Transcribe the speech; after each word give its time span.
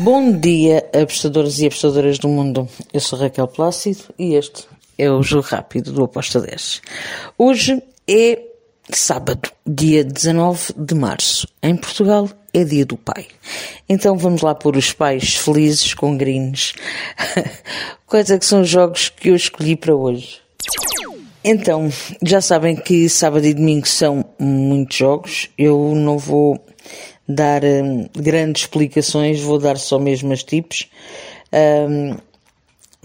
Bom 0.00 0.30
dia, 0.30 0.88
apostadores 0.94 1.58
e 1.58 1.66
apostadoras 1.66 2.18
do 2.18 2.28
mundo. 2.28 2.68
Eu 2.92 3.00
sou 3.00 3.18
Raquel 3.18 3.48
Plácido 3.48 4.04
e 4.16 4.34
este 4.34 4.64
é 4.96 5.10
o 5.10 5.22
Jogo 5.24 5.48
Rápido 5.48 5.92
do 5.92 6.04
Aposta 6.04 6.40
10. 6.40 6.80
Hoje 7.36 7.82
é 8.06 8.38
sábado, 8.90 9.50
dia 9.66 10.04
19 10.04 10.74
de 10.76 10.94
março. 10.94 11.48
Em 11.60 11.74
Portugal 11.76 12.30
é 12.54 12.62
dia 12.62 12.86
do 12.86 12.96
pai. 12.96 13.26
Então 13.88 14.16
vamos 14.16 14.42
lá 14.42 14.54
pôr 14.54 14.76
os 14.76 14.92
pais 14.92 15.34
felizes 15.34 15.94
com 15.94 16.16
greens. 16.16 16.74
Quais 18.06 18.30
é 18.30 18.38
que 18.38 18.46
são 18.46 18.60
os 18.60 18.68
jogos 18.68 19.08
que 19.08 19.30
eu 19.30 19.34
escolhi 19.34 19.74
para 19.74 19.96
hoje? 19.96 20.40
Então, 21.42 21.90
já 22.22 22.40
sabem 22.40 22.76
que 22.76 23.08
sábado 23.08 23.46
e 23.46 23.54
domingo 23.54 23.88
são 23.88 24.24
muitos 24.38 24.96
jogos. 24.96 25.48
Eu 25.58 25.92
não 25.94 26.18
vou 26.18 26.64
dar 27.28 27.62
um, 27.62 28.08
grandes 28.16 28.62
explicações, 28.62 29.40
vou 29.40 29.58
dar 29.58 29.76
só 29.76 29.98
mesmo 29.98 30.32
as 30.32 30.42
tipos 30.42 30.88
um, 31.52 32.16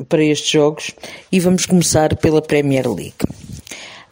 para 0.07 0.23
estes 0.23 0.49
jogos 0.49 0.91
e 1.31 1.39
vamos 1.39 1.65
começar 1.65 2.15
pela 2.15 2.41
Premier 2.41 2.87
League. 2.87 3.15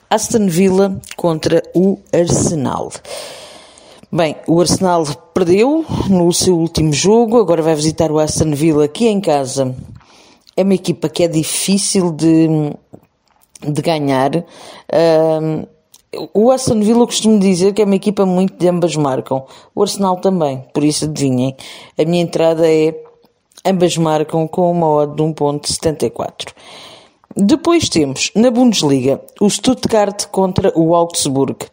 Aston 0.10 0.48
Villa 0.48 1.00
contra 1.16 1.64
o 1.74 1.98
Arsenal. 2.14 2.92
Bem, 4.12 4.36
o 4.46 4.60
Arsenal 4.60 5.06
perdeu 5.34 5.86
no 6.10 6.34
seu 6.34 6.58
último 6.58 6.92
jogo, 6.92 7.40
agora 7.40 7.62
vai 7.62 7.74
visitar 7.76 8.12
o 8.12 8.20
Aston 8.20 8.54
Villa 8.54 8.84
aqui 8.84 9.08
em 9.08 9.22
casa. 9.22 9.74
É 10.58 10.64
uma 10.64 10.74
equipa 10.74 11.08
que 11.08 11.24
é 11.24 11.30
difícil 11.30 12.12
de, 12.12 12.50
de 13.66 13.82
ganhar. 13.82 14.32
Um, 14.36 15.66
o 16.34 16.52
Aston 16.52 16.82
Villa 16.82 17.06
costumo 17.06 17.40
dizer 17.40 17.74
que 17.74 17.82
é 17.82 17.86
uma 17.86 17.96
equipa 17.96 18.26
muito 18.26 18.54
de 18.56 18.68
ambas 18.68 18.96
marcam. 18.96 19.46
O 19.74 19.82
Arsenal 19.82 20.18
também, 20.18 20.66
por 20.74 20.84
isso 20.84 21.06
adivinhem. 21.06 21.56
A 21.98 22.04
minha 22.04 22.22
entrada 22.22 22.70
é 22.70 22.94
ambas 23.66 23.96
marcam 23.98 24.48
com 24.48 24.70
uma 24.72 24.88
odd 24.88 25.16
de 25.16 25.24
1.74. 25.24 26.54
Depois 27.36 27.88
temos, 27.88 28.30
na 28.36 28.52
Bundesliga, 28.52 29.22
o 29.40 29.50
Stuttgart 29.50 30.28
contra 30.28 30.78
o 30.78 30.94
Augsburg. 30.94 31.66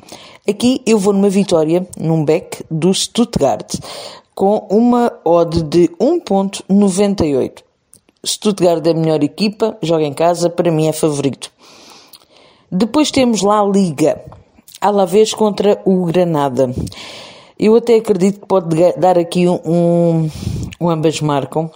Aqui 0.49 0.81
eu 0.87 0.99
vou 0.99 1.13
numa 1.13 1.29
vitória, 1.29 1.87
num 1.99 2.25
back 2.25 2.65
do 2.71 2.95
Stuttgart, 2.95 3.75
com 4.37 4.69
uma 4.71 5.13
odd 5.25 5.63
de 5.65 5.89
1.98. 6.01 7.65
Stuttgart 8.25 8.87
é 8.87 8.91
a 8.91 8.95
melhor 8.95 9.23
equipa, 9.25 9.77
joga 9.83 10.05
em 10.05 10.15
casa, 10.15 10.49
para 10.49 10.71
mim 10.71 10.87
é 10.87 10.93
favorito. 10.93 11.51
Depois 12.71 13.11
temos 13.11 13.41
lá 13.41 13.61
a 13.61 13.67
Liga, 13.67 14.23
Alavés 14.79 15.33
contra 15.33 15.81
o 15.87 16.05
Granada. 16.05 16.71
Eu 17.59 17.77
até 17.77 17.97
acredito 17.97 18.41
que 18.41 18.47
pode 18.47 18.77
dar 18.99 19.19
aqui 19.19 19.49
um, 19.49 20.29
um, 20.79 20.91
ambas 20.91 21.23
marcam, 21.23 21.71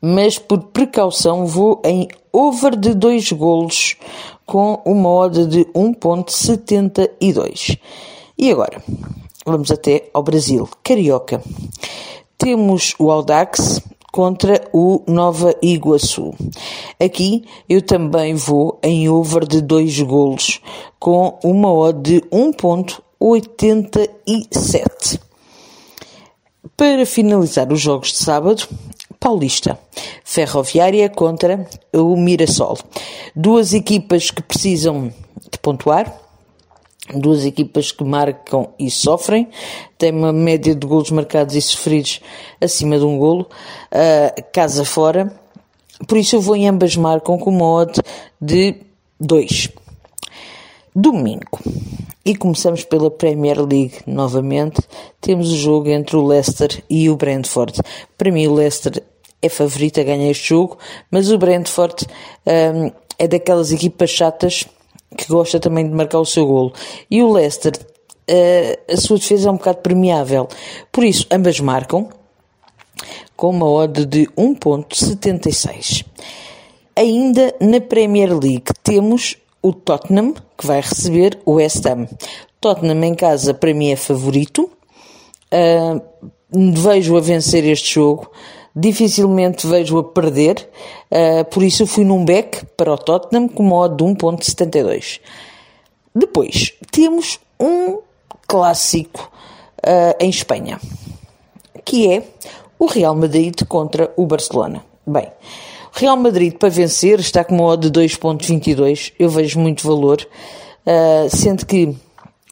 mas 0.00 0.38
por 0.38 0.62
precaução 0.64 1.44
vou 1.44 1.82
em 1.84 2.08
over 2.32 2.74
de 2.74 2.94
dois 2.94 3.30
golos 3.32 3.96
com 4.46 4.80
uma 4.84 5.10
odd 5.10 5.44
de 5.46 5.66
1.72. 5.66 7.78
E 8.38 8.50
agora, 8.50 8.82
vamos 9.44 9.70
até 9.70 10.08
ao 10.14 10.22
Brasil, 10.22 10.66
Carioca. 10.82 11.42
Temos 12.38 12.94
o 12.98 13.10
Audax 13.10 13.82
contra 14.16 14.66
o 14.72 15.04
Nova 15.06 15.54
Iguaçu. 15.60 16.34
Aqui 16.98 17.44
eu 17.68 17.82
também 17.82 18.34
vou 18.34 18.80
em 18.82 19.10
over 19.10 19.46
de 19.46 19.60
dois 19.60 20.00
golos 20.00 20.62
com 20.98 21.38
uma 21.44 21.70
odd 21.70 22.02
de 22.02 22.22
1.87. 22.30 25.20
Para 26.74 27.04
finalizar 27.04 27.70
os 27.70 27.78
jogos 27.78 28.12
de 28.12 28.16
sábado, 28.16 28.66
Paulista, 29.20 29.78
Ferroviária 30.24 31.10
contra 31.10 31.68
o 31.92 32.16
Mirassol. 32.16 32.78
Duas 33.34 33.74
equipas 33.74 34.30
que 34.30 34.40
precisam 34.40 35.12
de 35.52 35.58
pontuar, 35.60 36.10
duas 37.14 37.44
equipas 37.44 37.92
que 37.92 38.04
marcam 38.04 38.68
e 38.78 38.90
sofrem, 38.90 39.48
tem 39.96 40.12
uma 40.12 40.32
média 40.32 40.74
de 40.74 40.86
golos 40.86 41.10
marcados 41.10 41.54
e 41.54 41.62
sofridos 41.62 42.20
acima 42.60 42.98
de 42.98 43.04
um 43.04 43.18
golo, 43.18 43.48
uh, 43.92 44.42
casa 44.52 44.84
fora, 44.84 45.32
por 46.06 46.18
isso 46.18 46.36
eu 46.36 46.40
vou 46.40 46.56
em 46.56 46.68
ambas 46.68 46.94
marcam 46.96 47.38
com 47.38 47.50
uma 47.50 47.64
odd 47.64 48.00
de 48.40 48.74
2. 49.18 49.70
Domingo. 50.94 51.58
E 52.24 52.34
começamos 52.34 52.84
pela 52.84 53.10
Premier 53.10 53.60
League 53.60 53.98
novamente. 54.06 54.80
Temos 55.20 55.50
o 55.50 55.56
jogo 55.56 55.88
entre 55.88 56.16
o 56.16 56.26
Leicester 56.26 56.82
e 56.90 57.08
o 57.08 57.16
Brentford. 57.16 57.80
Para 58.18 58.30
mim 58.30 58.46
o 58.46 58.54
Leicester 58.54 59.02
é 59.40 59.48
favorito 59.48 60.00
a 60.00 60.04
ganhar 60.04 60.30
este 60.30 60.48
jogo, 60.48 60.76
mas 61.10 61.30
o 61.30 61.38
Brentford 61.38 62.06
um, 62.46 62.90
é 63.18 63.28
daquelas 63.28 63.72
equipas 63.72 64.10
chatas 64.10 64.66
que 65.16 65.26
gosta 65.28 65.60
também 65.60 65.88
de 65.88 65.94
marcar 65.94 66.20
o 66.20 66.26
seu 66.26 66.46
golo. 66.46 66.72
E 67.10 67.22
o 67.22 67.32
Leicester, 67.32 67.72
uh, 67.76 68.92
a 68.92 68.96
sua 68.96 69.18
defesa 69.18 69.48
é 69.48 69.52
um 69.52 69.56
bocado 69.56 69.78
permeável. 69.78 70.48
Por 70.90 71.04
isso, 71.04 71.26
ambas 71.30 71.60
marcam 71.60 72.08
com 73.36 73.50
uma 73.50 73.68
odd 73.68 74.06
de 74.06 74.26
1.76. 74.28 76.04
Ainda 76.94 77.54
na 77.60 77.80
Premier 77.80 78.30
League 78.30 78.72
temos 78.82 79.36
o 79.62 79.72
Tottenham, 79.72 80.34
que 80.56 80.66
vai 80.66 80.80
receber 80.80 81.38
o 81.44 81.54
West 81.54 81.84
Ham. 81.84 82.08
Tottenham 82.60 83.04
em 83.04 83.14
casa, 83.14 83.52
para 83.52 83.74
mim, 83.74 83.90
é 83.90 83.96
favorito. 83.96 84.70
Uh, 85.52 86.00
vejo 86.50 87.16
a 87.16 87.20
vencer 87.20 87.64
este 87.64 87.94
jogo. 87.94 88.30
Dificilmente 88.78 89.66
vejo 89.66 89.96
a 89.96 90.04
perder, 90.04 90.68
uh, 91.10 91.46
por 91.46 91.62
isso 91.62 91.86
fui 91.86 92.04
num 92.04 92.22
back 92.26 92.66
para 92.76 92.92
o 92.92 92.98
Tottenham 92.98 93.48
com 93.48 93.62
uma 93.62 93.76
odd 93.76 93.96
de 93.96 94.04
1.72. 94.04 95.18
Depois, 96.14 96.74
temos 96.92 97.40
um 97.58 98.00
clássico 98.46 99.32
uh, 99.78 100.14
em 100.20 100.28
Espanha, 100.28 100.78
que 101.86 102.06
é 102.06 102.22
o 102.78 102.84
Real 102.84 103.14
Madrid 103.14 103.62
contra 103.66 104.12
o 104.14 104.26
Barcelona. 104.26 104.84
Bem, 105.06 105.28
o 105.94 105.98
Real 105.98 106.16
Madrid 106.18 106.52
para 106.52 106.68
vencer 106.68 107.18
está 107.18 107.42
com 107.42 107.54
uma 107.54 107.64
odd 107.64 107.88
de 107.88 108.00
2.22, 108.00 109.14
eu 109.18 109.30
vejo 109.30 109.58
muito 109.58 109.86
valor, 109.86 110.20
uh, 110.86 111.34
sendo 111.34 111.64
que 111.64 111.96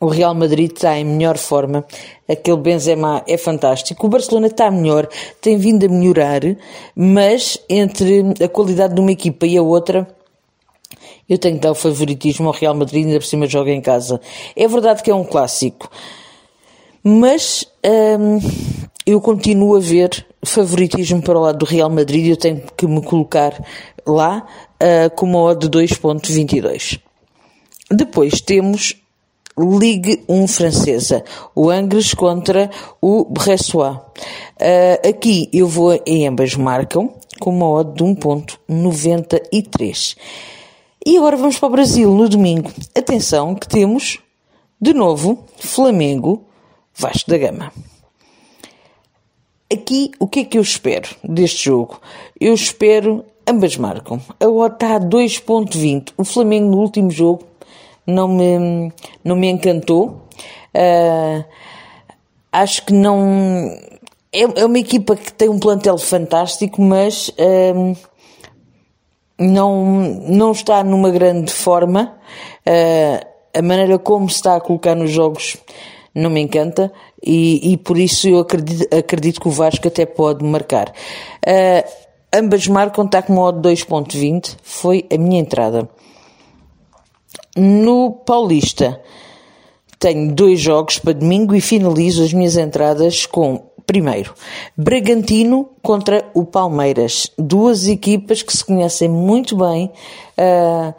o 0.05 0.09
Real 0.09 0.35
Madrid 0.35 0.71
está 0.73 0.99
em 0.99 1.05
melhor 1.05 1.39
forma, 1.39 1.85
aquele 2.29 2.59
Benzema 2.59 3.23
é 3.27 3.39
fantástico. 3.39 4.07
O 4.07 4.11
Barcelona 4.11 4.49
está 4.49 4.71
melhor, 4.71 5.09
tem 5.41 5.57
vindo 5.57 5.87
a 5.87 5.89
melhorar, 5.89 6.43
mas 6.95 7.59
entre 7.69 8.23
a 8.43 8.49
qualidade 8.49 8.95
de 8.95 9.01
uma 9.01 9.13
equipa 9.13 9.47
e 9.47 9.57
a 9.57 9.63
outra, 9.63 10.07
eu 11.29 11.39
tenho 11.39 11.57
que 11.57 11.63
dar 11.63 11.71
o 11.71 11.75
favoritismo 11.75 12.49
ao 12.49 12.55
Real 12.55 12.75
Madrid, 12.75 13.07
ainda 13.07 13.19
por 13.19 13.27
cima 13.27 13.47
joga 13.47 13.71
em 13.71 13.81
casa. 13.81 14.21
É 14.55 14.69
verdade 14.69 15.03
que 15.03 15.11
é 15.11 15.15
um 15.15 15.25
clássico, 15.25 15.91
mas 17.03 17.67
hum, 18.21 18.41
eu 19.07 19.21
continuo 19.21 19.77
a 19.77 19.81
ver 19.81 20.27
favoritismo 20.45 21.23
para 21.23 21.39
o 21.39 21.43
lado 21.43 21.59
do 21.59 21.65
Real 21.65 21.89
Madrid 21.89 22.27
e 22.27 22.31
eu 22.31 22.37
tenho 22.37 22.63
que 22.77 22.87
me 22.87 23.03
colocar 23.03 23.59
lá 24.07 24.47
uh, 24.75 25.15
com 25.17 25.25
uma 25.25 25.41
odd 25.41 25.67
de 25.67 25.79
2.22. 25.79 27.01
Depois 27.91 28.41
temos 28.43 28.97
Ligue 29.57 30.25
1 30.29 30.49
francesa, 30.49 31.23
o 31.55 31.71
Angers 31.71 32.13
contra 32.13 32.69
o 33.01 33.25
Bressois. 33.25 33.97
Uh, 33.97 35.09
aqui 35.09 35.49
eu 35.53 35.69
vou 35.69 35.97
em 36.05 36.27
ambas 36.27 36.57
marcam, 36.57 37.15
com 37.39 37.51
uma 37.51 37.69
odd 37.69 37.95
de 37.95 38.03
1.93. 38.03 40.17
E 41.07 41.17
agora 41.17 41.37
vamos 41.37 41.59
para 41.59 41.69
o 41.69 41.73
Brasil 41.73 42.13
no 42.13 42.29
domingo. 42.29 42.73
Atenção 42.97 43.55
que 43.55 43.69
temos, 43.69 44.19
de 44.81 44.93
novo, 44.93 45.45
Flamengo, 45.57 46.45
Vasco 46.93 47.31
da 47.31 47.39
Gama. 47.39 47.73
Aqui, 49.73 50.11
o 50.19 50.27
que 50.27 50.41
é 50.41 50.45
que 50.45 50.59
eu 50.59 50.63
espero 50.63 51.09
deste 51.23 51.67
jogo? 51.67 52.01
Eu 52.41 52.55
espero, 52.55 53.25
ambas 53.47 53.77
marcam. 53.77 54.21
A 54.41 54.49
odd 54.49 54.75
está 54.75 54.97
a 54.97 55.01
2.20. 55.01 56.13
O 56.17 56.25
Flamengo 56.25 56.71
no 56.71 56.79
último 56.79 57.11
jogo 57.11 57.45
não 58.07 58.29
me, 58.29 58.93
não 59.23 59.37
me 59.37 59.49
encantou. 59.49 60.25
Uh, 60.75 61.45
acho 62.53 62.85
que 62.85 62.93
não. 62.93 63.69
É, 64.33 64.43
é, 64.43 64.65
uma 64.65 64.79
equipa 64.79 65.15
que 65.15 65.33
tem 65.33 65.49
um 65.49 65.59
plantel 65.59 65.97
fantástico, 65.97 66.83
mas 66.83 67.29
uh, 67.29 67.97
não, 69.39 70.21
não 70.29 70.53
está 70.53 70.83
numa 70.83 71.11
grande 71.11 71.53
forma. 71.53 72.17
Uh, 72.67 73.35
a 73.57 73.63
maneira 73.63 73.99
como 73.99 74.29
se 74.29 74.37
está 74.37 74.57
a 74.57 74.61
colocar 74.61 74.97
nos 74.97 75.13
jogos 75.13 75.57
não 76.13 76.29
me 76.29 76.41
encanta 76.41 76.93
e, 77.25 77.73
e 77.73 77.77
por 77.77 77.97
isso 77.97 78.29
eu 78.29 78.41
acredito, 78.41 78.93
acredito 78.93 79.41
que 79.41 79.47
o 79.47 79.51
Vasco 79.51 79.87
até 79.87 80.05
pode 80.05 80.45
marcar. 80.45 80.93
ambas 82.33 82.67
marcam, 82.67 83.05
está 83.05 83.23
com 83.23 83.33
modo 83.33 83.69
2.20, 83.69 84.57
foi 84.61 85.07
a 85.13 85.17
minha 85.17 85.39
entrada. 85.41 85.89
No 87.57 88.11
Paulista 88.11 89.01
tenho 89.99 90.33
dois 90.35 90.61
jogos 90.61 90.99
para 90.99 91.13
domingo 91.13 91.55
e 91.55 91.61
finalizo 91.61 92.23
as 92.23 92.33
minhas 92.33 92.57
entradas 92.57 93.27
com 93.27 93.63
Primeiro, 93.87 94.35
Bragantino 94.75 95.69
contra 95.83 96.25
o 96.33 96.45
Palmeiras. 96.45 97.31
Duas 97.39 97.87
equipas 97.87 98.43
que 98.43 98.57
se 98.57 98.65
conhecem 98.65 99.09
muito 99.09 99.57
bem, 99.57 99.93
uh, 100.39 100.95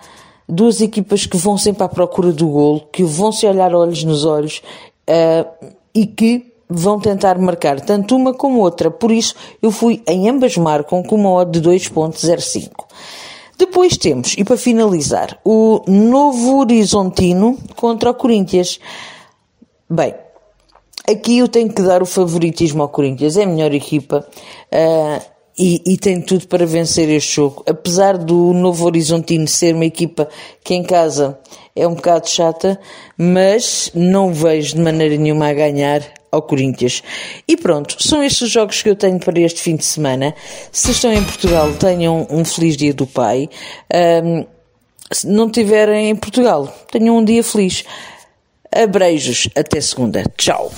duas 0.48 0.82
equipas 0.82 1.26
que 1.26 1.36
vão 1.36 1.58
sempre 1.58 1.84
à 1.84 1.90
procura 1.90 2.32
do 2.32 2.48
golo, 2.48 2.82
que 2.92 3.04
vão 3.04 3.32
se 3.32 3.48
olhar 3.48 3.74
olhos 3.74 4.04
nos 4.04 4.24
olhos 4.24 4.62
uh, 5.10 5.68
e 5.96 6.06
que 6.06 6.54
vão 6.70 7.00
tentar 7.00 7.40
marcar 7.40 7.82
tanto 7.82 8.16
uma 8.16 8.34
como 8.34 8.60
outra. 8.60 8.92
Por 8.92 9.12
isso, 9.12 9.34
eu 9.62 9.72
fui 9.72 10.04
em 10.08 10.30
ambas 10.30 10.56
marcam 10.56 11.02
com 11.02 11.16
uma 11.16 11.32
odd 11.32 11.60
de 11.60 11.68
2.05. 11.68 12.70
Depois 13.58 13.98
temos, 13.98 14.36
e 14.38 14.44
para 14.44 14.58
finalizar, 14.58 15.40
o 15.44 15.82
Novo 15.88 16.58
Horizontino 16.58 17.58
contra 17.76 18.12
o 18.12 18.14
Corinthians. 18.14 18.80
Bem, 19.90 20.14
Aqui 21.08 21.38
eu 21.38 21.48
tenho 21.48 21.72
que 21.72 21.84
dar 21.84 22.02
o 22.02 22.06
favoritismo 22.06 22.82
ao 22.82 22.90
Corinthians, 22.90 23.38
é 23.38 23.44
a 23.44 23.48
melhor 23.48 23.72
equipa 23.72 24.28
uh, 24.74 25.22
e, 25.58 25.80
e, 25.86 25.98
tem 25.98 26.20
tudo 26.20 26.48
para 26.48 26.66
vencer 26.66 27.08
este 27.10 27.36
jogo. 27.36 27.64
Apesar 27.70 28.18
do 28.18 28.52
Novo 28.54 28.84
Horizontino 28.86 29.48
ser 29.48 29.76
uma 29.76 29.86
equipa 29.86 30.28
que 30.64 30.74
em 30.74 30.82
casa 30.82 31.40
é 31.76 31.88
um 31.88 31.94
bocado 31.94 32.28
chata, 32.28 32.80
mas 33.16 33.92
não 33.94 34.34
vejo 34.34 34.76
de 34.76 34.82
maneira 34.82 35.16
nenhuma 35.16 35.48
a 35.48 35.54
ganhar 35.54 36.02
ao 36.36 36.42
Corinthians. 36.42 37.02
E 37.48 37.58
pronto, 37.58 37.96
são 38.00 38.24
estes 38.24 38.42
os 38.42 38.52
jogos 38.52 38.82
que 38.82 38.90
eu 38.90 38.96
tenho 38.96 39.20
para 39.20 39.40
este 39.40 39.62
fim 39.62 39.76
de 39.76 39.86
semana. 39.86 40.36
Se 40.72 40.92
estão 40.92 41.12
em 41.12 41.24
Portugal, 41.24 41.72
tenham 41.74 42.28
um 42.30 42.46
feliz 42.46 42.78
dia 42.78 42.94
do 42.94 43.08
pai. 43.08 43.50
Um, 44.24 44.46
se 45.12 45.28
não 45.28 45.48
estiverem 45.48 46.10
em 46.10 46.16
Portugal, 46.16 46.68
tenham 46.92 47.18
um 47.18 47.24
dia 47.24 47.44
feliz. 47.44 47.84
Abreijos, 48.72 49.50
até 49.56 49.80
segunda. 49.80 50.24
Tchau. 50.38 50.72